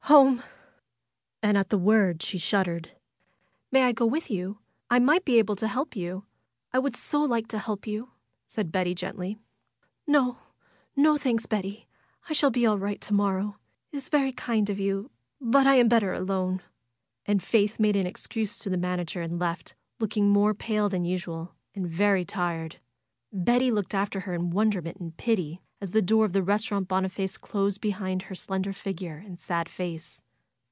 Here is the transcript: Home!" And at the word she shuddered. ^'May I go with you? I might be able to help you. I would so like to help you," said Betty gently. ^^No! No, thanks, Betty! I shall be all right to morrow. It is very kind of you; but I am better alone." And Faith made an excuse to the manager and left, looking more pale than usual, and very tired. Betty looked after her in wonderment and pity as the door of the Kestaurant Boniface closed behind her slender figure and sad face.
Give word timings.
Home!" 0.05 0.43
And 1.41 1.57
at 1.57 1.69
the 1.69 1.77
word 1.77 2.21
she 2.21 2.37
shuddered. 2.37 2.91
^'May 3.73 3.83
I 3.83 3.93
go 3.93 4.05
with 4.05 4.29
you? 4.29 4.59
I 4.89 4.99
might 4.99 5.23
be 5.23 5.39
able 5.39 5.55
to 5.55 5.69
help 5.69 5.95
you. 5.95 6.25
I 6.73 6.79
would 6.79 6.97
so 6.97 7.21
like 7.21 7.47
to 7.49 7.59
help 7.59 7.87
you," 7.87 8.09
said 8.45 8.73
Betty 8.73 8.93
gently. 8.93 9.37
^^No! 10.09 10.35
No, 10.97 11.15
thanks, 11.15 11.45
Betty! 11.45 11.87
I 12.29 12.33
shall 12.33 12.51
be 12.51 12.65
all 12.65 12.77
right 12.77 12.99
to 12.99 13.13
morrow. 13.13 13.55
It 13.93 13.97
is 13.97 14.09
very 14.09 14.33
kind 14.33 14.69
of 14.69 14.81
you; 14.81 15.11
but 15.39 15.65
I 15.65 15.75
am 15.75 15.87
better 15.87 16.11
alone." 16.11 16.61
And 17.25 17.41
Faith 17.41 17.79
made 17.79 17.95
an 17.95 18.07
excuse 18.07 18.57
to 18.57 18.69
the 18.69 18.75
manager 18.77 19.21
and 19.21 19.39
left, 19.39 19.75
looking 20.01 20.27
more 20.27 20.53
pale 20.53 20.89
than 20.89 21.05
usual, 21.05 21.55
and 21.73 21.87
very 21.87 22.25
tired. 22.25 22.81
Betty 23.31 23.71
looked 23.71 23.95
after 23.95 24.21
her 24.21 24.33
in 24.33 24.49
wonderment 24.49 24.97
and 24.97 25.15
pity 25.15 25.59
as 25.79 25.91
the 25.91 26.01
door 26.01 26.25
of 26.25 26.33
the 26.33 26.41
Kestaurant 26.43 26.87
Boniface 26.87 27.39
closed 27.39 27.81
behind 27.81 28.23
her 28.23 28.35
slender 28.35 28.71
figure 28.71 29.23
and 29.25 29.39
sad 29.39 29.67
face. 29.67 30.21